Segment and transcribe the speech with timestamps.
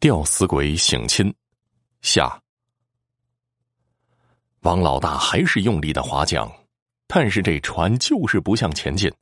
[0.00, 1.34] 吊死鬼省亲，
[2.02, 2.40] 下。
[4.60, 6.48] 王老大还是用力的划桨，
[7.08, 9.12] 但是这船就是不向前进。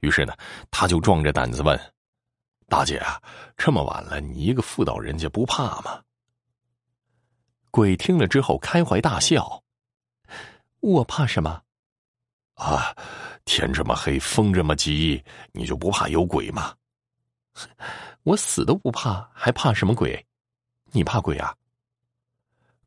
[0.00, 0.34] 于是呢，
[0.70, 1.78] 他就壮着胆子问
[2.66, 3.20] ：“大姐啊，
[3.58, 6.00] 这么晚了，你一个妇道人家不怕吗？”
[7.70, 9.62] 鬼听了之后开怀大笑
[10.80, 11.60] ：“我怕什么？
[12.54, 12.96] 啊，
[13.44, 15.22] 天这么黑，风这么急，
[15.52, 16.74] 你就不怕有鬼吗？
[18.24, 20.24] 我死都不怕，还怕什么鬼？
[20.92, 21.54] 你怕鬼啊？”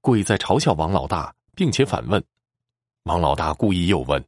[0.02, 1.34] 鬼在嘲笑王老大。
[1.55, 2.23] 并且反问，
[3.03, 4.23] 王老大故意又问：“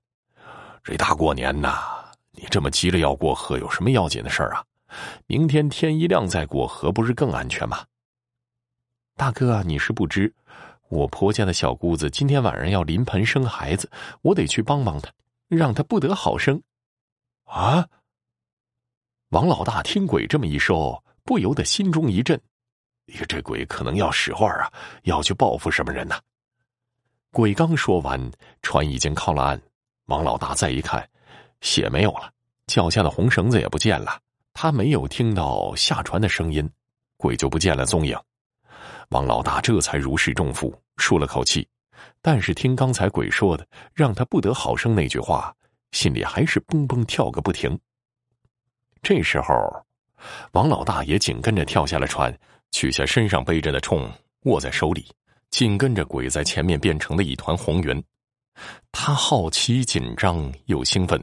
[0.84, 4.62] 这大过年呐，你这么急着要过河，有什么要紧的事儿啊？
[5.28, 7.86] 明天天一亮再过河，不是更安全吗？”
[9.16, 10.34] 大哥，你是不知，
[10.90, 13.90] 我婆家的小姑子今天晚上要临盆生孩子，
[14.22, 15.10] 我得去帮帮她，
[15.48, 16.62] 让她不得好生。
[17.46, 17.88] 啊！
[19.32, 22.38] 王老大听鬼这么一说，不由得心中一震，
[23.30, 24.70] 这鬼可能要使坏啊，
[25.04, 26.20] 要去报复什么人呢？
[27.32, 28.20] 鬼刚说完，
[28.62, 29.62] 船已经靠了岸。
[30.08, 31.10] 王老大再一看，
[31.62, 32.30] 血没有了，
[32.68, 34.20] 脚下的红绳子也不见了。
[34.52, 36.70] 他没有听到下船的声音，
[37.16, 38.20] 鬼就不见了踪影。
[39.12, 41.66] 王老大这才如释重负，舒了口气。
[42.22, 45.56] 但是听刚才鬼说的“让他不得好生”那句话，
[45.94, 47.80] 心里还是蹦蹦跳个不停。
[49.14, 49.86] 这时候，
[50.54, 52.34] 王老大也紧跟着跳下了船，
[52.72, 54.10] 取下身上背着的铳，
[54.44, 55.06] 握在手里。
[55.50, 58.02] 紧跟着鬼在前面变成了一团红云，
[58.90, 61.22] 他好奇、紧张又兴奋，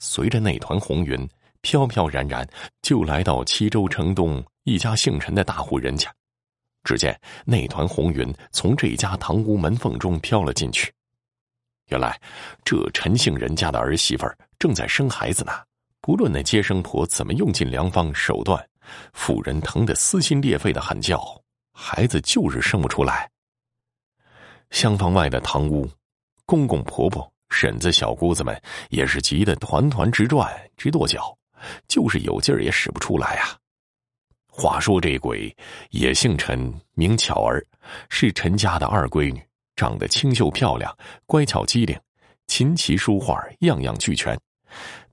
[0.00, 1.28] 随着那团红云
[1.60, 2.44] 飘飘然然，
[2.82, 6.12] 就来到齐州城东一家姓陈的大户人家。
[6.82, 10.92] 只见那团红云从这家堂屋门缝中飘了进去。
[11.90, 12.20] 原来
[12.64, 14.26] 这陈姓人家的儿媳妇
[14.58, 15.52] 正在生孩子呢。
[16.00, 18.66] 不论那接生婆怎么用尽良方手段，
[19.12, 21.22] 妇人疼得撕心裂肺的喊叫，
[21.72, 23.30] 孩子就是生不出来。
[24.70, 25.88] 厢房外的堂屋，
[26.46, 31.36] 公公婆婆、婶子、小姑子们也是急得团团直转、直跺脚，
[31.86, 33.56] 就是有劲儿也使不出来啊。
[34.46, 35.54] 话说这鬼
[35.90, 37.64] 也姓陈，名巧儿，
[38.08, 39.42] 是陈家的二闺女，
[39.76, 41.98] 长得清秀漂亮，乖巧机灵，
[42.46, 44.38] 琴棋书画样样俱全。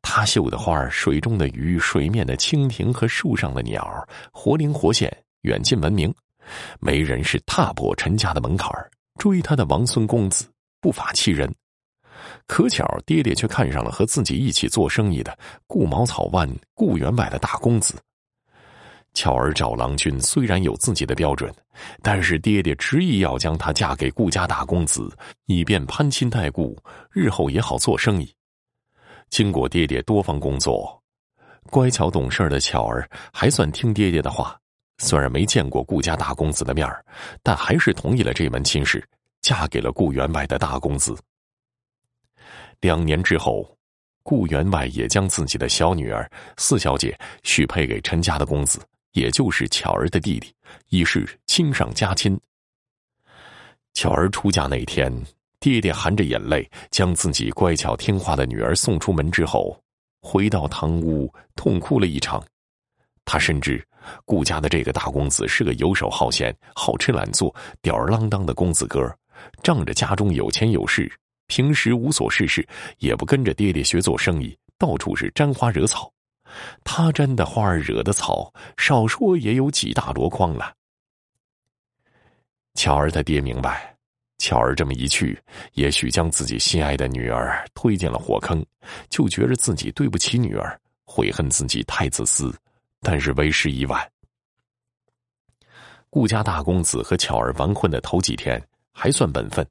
[0.09, 6.11] 他绣的花水中的鱼、水面的蜻蜓和树上的鸟，活灵活现，远近闻名。
[6.79, 8.89] 没人是踏破陈家的门槛儿。
[9.19, 10.47] 追他的王孙公子
[10.79, 11.53] 不乏其人，
[12.47, 17.93] 可巧爹爹却看上了和自己一起做生意的顾茅草湾顾员外的大公子。
[19.13, 21.53] 巧儿找郎君虽然有自己的标准，
[22.01, 25.11] 但是爹爹执意要将她嫁给顾家大公子，
[25.47, 26.81] 以便攀亲带故，
[27.11, 28.33] 日后也好做生意。
[29.29, 31.01] 经过爹爹多方工作，
[31.69, 34.59] 乖巧懂事的巧儿还算听爹爹的话。
[34.99, 37.05] 虽然没见过顾家大公子的面儿，
[37.43, 39.07] 但还是同意了这门亲事，
[39.41, 41.15] 嫁给了顾员外的大公子。
[42.81, 43.77] 两年之后，
[44.23, 46.27] 顾员外也将自己的小女儿
[46.57, 48.79] 四小姐许配给陈家的公子，
[49.11, 50.51] 也就是巧儿的弟弟，
[50.89, 52.39] 以示亲上加亲。
[53.93, 55.13] 巧儿出嫁那天，
[55.59, 59.77] 爹爹含着眼泪将自己乖巧听话的女儿送出门之后，
[60.21, 62.43] 回到堂屋痛哭了一场。
[63.25, 63.85] 他深知。
[64.23, 69.13] 顾家的这个大公子是个游手好闲、好吃懒做、吊儿郎当的公子哥，
[69.61, 71.11] 仗着家中有钱有势，
[71.47, 72.65] 平时无所事事，
[72.99, 76.09] 也不跟着爹爹学做生意，到处是沾花惹草。
[76.85, 80.73] 他沾的花惹的草，少说也有几大箩筐了。
[82.75, 83.96] 巧儿他爹明白，
[84.37, 85.37] 巧儿这么一去，
[85.73, 88.65] 也许将自己心爱的女儿推进了火坑，
[89.09, 92.53] 就觉着自己对不起女儿，悔恨自己太自私。
[93.01, 94.11] 但是为时已晚。
[96.09, 98.61] 顾家大公子和巧儿完婚的头几天
[98.91, 99.65] 还算本分，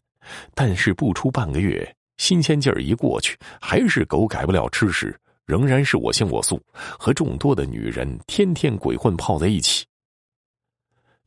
[0.54, 9.84] 但是不出半个月，新鲜劲儿一过去，还是狗改不了吃屎，仍然是我行我素，和众多的女人天天鬼混泡在一起。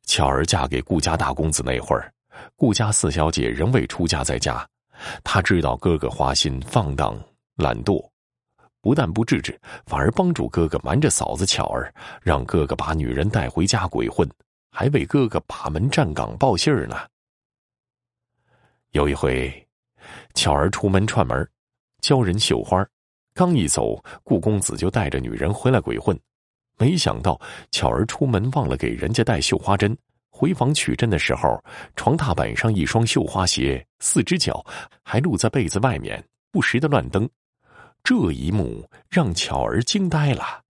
[0.06, 2.12] 巧儿嫁给顾家大公子那会儿，
[2.56, 4.68] 顾家四小姐仍未出嫁在家，
[5.24, 7.18] 她知道哥哥花心放荡
[7.56, 8.04] 懒惰。
[8.82, 14.30] 不但不制止，反而帮助哥哥瞒着嫂子巧儿，让哥哥把女人带回家鬼混，
[14.72, 16.96] 还为哥哥把门站岗报信儿呢。
[18.92, 19.68] 有一回，
[20.34, 21.46] 巧儿出门串门，
[22.02, 22.88] 教人绣花，
[23.34, 26.18] 刚一走，顾公子就带着女人回来鬼混。
[26.78, 27.40] 没想到
[27.72, 29.96] 巧儿出门忘了给人家带绣花针，
[30.40, 31.62] 回房取针的时候，
[31.98, 34.66] 床踏板上一双绣花鞋，四只脚
[35.04, 37.30] 还露在被子外面，不时的乱蹬。
[38.06, 40.62] 这一幕让巧儿惊呆了，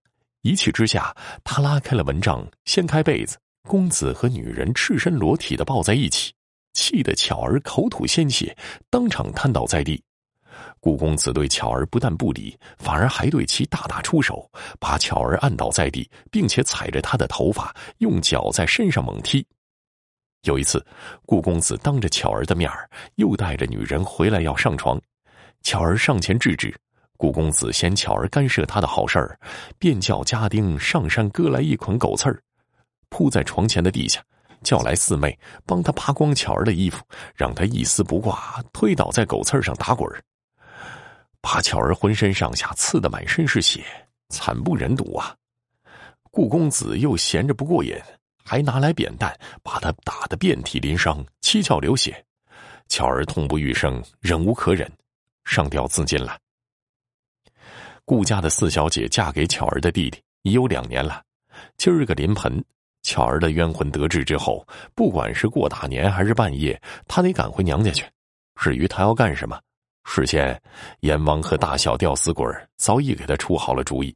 [0.42, 1.14] 一气之下，
[1.44, 3.38] 他拉开了蚊帐，掀开被子，
[3.68, 6.32] 公子和女人赤身裸体的抱在一起，
[6.72, 8.56] 气得巧儿口吐鲜血，
[8.90, 10.02] 当场瘫倒在地。
[10.80, 14.50] 顾公子对巧儿不但不理，反而还对其大打出手，
[14.80, 19.46] 把巧儿按倒在地，并且踩着她的头发，用脚在身上猛踢。
[20.44, 20.84] 有一次，
[21.26, 25.00] 顾公子当着巧儿的面儿，又带着女人回来要上床，
[25.62, 26.74] 巧儿上前制止。
[27.18, 29.38] 顾公子嫌巧儿干涉他的好事儿，
[29.78, 32.42] 便叫家丁上山割来一捆狗刺儿，
[33.10, 34.24] 铺在床前的地下，
[34.62, 37.04] 叫来四妹帮他扒光巧儿的衣服，
[37.34, 40.22] 让他一丝不挂推倒在狗刺上打滚儿，
[41.42, 43.84] 把巧儿浑身上下刺得满身是血，
[44.30, 45.36] 惨不忍睹啊！
[46.30, 47.94] 顾公子又闲着不过瘾。
[48.50, 49.32] 还拿来扁担，
[49.62, 52.26] 把他打得遍体鳞伤，七窍流血。
[52.88, 54.90] 巧儿痛不欲生，忍无可忍，
[55.44, 56.36] 上吊自尽了。
[58.04, 61.22] 顾家的四小姐嫁给巧儿的弟弟已有两年了，
[61.76, 62.60] 今儿个临盆，
[63.04, 64.66] 巧儿的冤魂得志之后，
[64.96, 66.76] 不管是过大年还是半夜，
[67.06, 68.04] 她得赶回娘家去。
[68.56, 69.60] 至于她要干什么，
[70.02, 70.60] 事先
[71.02, 72.44] 阎王和大小吊死鬼
[72.78, 74.12] 早已给他出好了主意。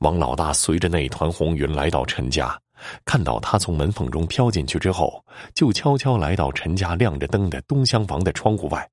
[0.00, 2.60] 王老大随着那团红云来到陈家。
[3.04, 5.24] 看到他从门缝中飘进去之后，
[5.54, 8.88] 就悄悄来到陈家亮着灯的东厢房的窗户外，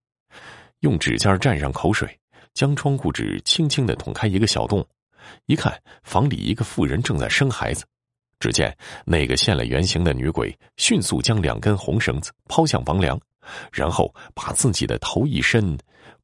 [0.79, 2.19] 用指尖蘸上口水，
[2.53, 4.85] 将窗户纸轻轻的捅开一个小洞。
[5.45, 7.85] 一看，房里一个妇人正在生孩子。
[8.39, 8.75] 只见
[9.05, 13.17] 那个现了原形的女鬼迅速将两根红绳子抛向房梁，
[13.71, 15.77] 然后把自己的头一伸，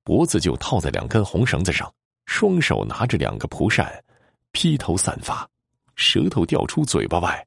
[0.04, 1.90] 脖子就套在两根红绳子上，
[2.26, 3.90] 双手拿着两个蒲扇，
[4.52, 5.48] 披头散发，
[5.96, 7.46] 舌头掉出嘴巴外。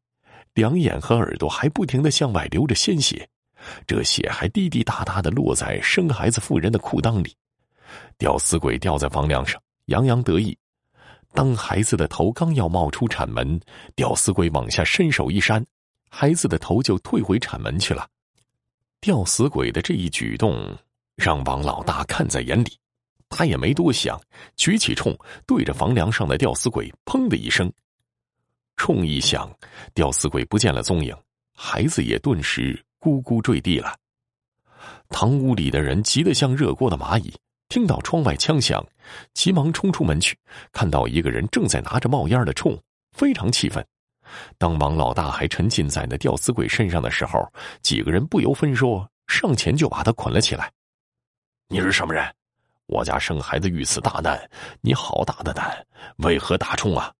[0.54, 3.28] 两眼和耳朵还不停的向外流着鲜血，
[3.86, 7.34] 这血还滴滴答答的落在生孩子妇人的裤裆里。
[8.18, 10.56] 吊死鬼吊在房梁上，洋洋得意。
[11.34, 13.58] 当孩子的头刚要冒出产门，
[13.94, 15.64] 吊死鬼往下伸手一扇，
[16.10, 18.06] 孩子的头就退回产门去了。
[19.00, 20.76] 吊死鬼的这一举动
[21.16, 22.78] 让王老大看在眼里，
[23.30, 24.20] 他也没多想，
[24.56, 25.16] 举起冲
[25.46, 27.72] 对着房梁上的吊死鬼，砰的一声。
[28.82, 29.48] 冲一响，
[29.94, 31.16] 吊死鬼不见了踪影，
[31.54, 33.96] 孩子也顿时咕咕坠地了。
[35.08, 37.32] 堂屋里的人急得像热锅的蚂蚁，
[37.68, 38.84] 听到窗外枪响，
[39.34, 40.36] 急忙冲出门去，
[40.72, 42.76] 看到一个人正在拿着冒烟的铳，
[43.12, 43.86] 非常气愤。
[44.58, 47.40] 当王老大还沉浸在那吊死鬼身上的时候，
[47.82, 50.68] 几个人不由分说上前就把他捆了起来。
[51.68, 52.34] 你是什么人？
[52.86, 54.50] 我家生孩子遇此大难，
[54.80, 55.86] 你好大的胆，
[56.16, 57.12] 为何打冲啊？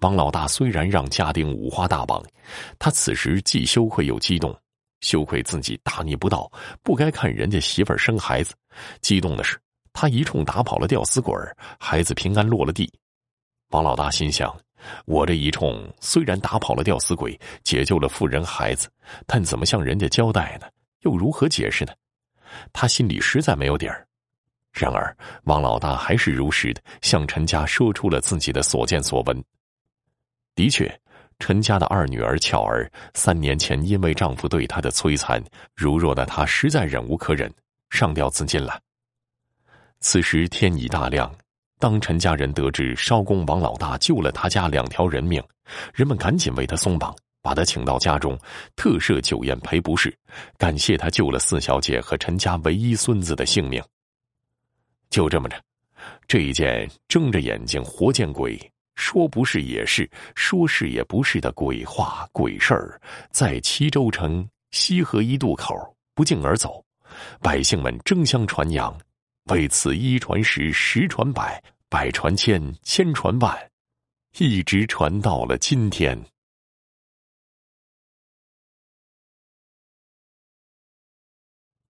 [0.00, 2.22] 王老大虽然让家丁五花大绑，
[2.78, 4.56] 他此时既羞愧又激动，
[5.00, 6.50] 羞愧自己大逆不道，
[6.82, 8.52] 不该看人家媳妇儿生孩子；
[9.02, 9.58] 激动的是，
[9.92, 11.34] 他一冲打跑了吊死鬼
[11.78, 12.90] 孩子平安落了地。
[13.70, 14.54] 王老大心想：
[15.04, 18.88] 我这一冲虽然打跑了吊死鬼，解救了妇人孩子，
[19.26, 20.66] 但怎么向人家交代呢？
[21.00, 21.92] 又如何解释呢？
[22.72, 24.06] 他心里实在没有底儿。
[24.72, 25.14] 然而，
[25.44, 29.44] 王老大还是如实的向陈家说出了自己的所见所闻。
[30.60, 31.00] 的确，
[31.38, 35.42] 陈家的二女儿巧儿三年前因为丈夫对她的摧残，
[35.74, 37.50] 如若的她实在忍无可忍，
[37.88, 38.78] 上吊自尽了。
[40.00, 41.34] 此时天已大亮，
[41.78, 45.42] 当陈家人得知烧工王老大救了他家两条人命，
[45.94, 48.38] 人们赶紧为他松绑，把他请到家中，
[48.76, 50.14] 特设酒宴赔不是，
[50.58, 53.82] 感谢他救了四小姐和陈家唯一孙子的性命。
[55.08, 55.56] 就这么着，
[56.28, 58.60] 这一件睁着眼睛活见鬼。
[59.00, 65.74] 说不是也是，说是也不是的鬼话鬼事儿，在齐州城西河一渡口
[66.14, 66.84] 不胫而走，
[67.40, 68.94] 百姓们争相传扬，
[69.44, 73.56] 为此一传十，十传百，百传千，千传万，
[74.36, 76.22] 一直传到了今天。